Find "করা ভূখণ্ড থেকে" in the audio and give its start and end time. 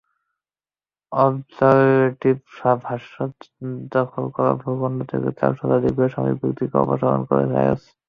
4.35-5.29